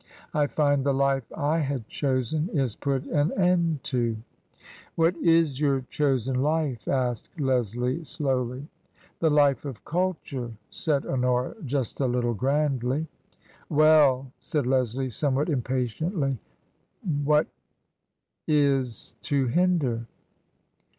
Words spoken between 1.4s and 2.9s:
had chosen is